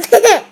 [0.00, 0.44] Hehehehe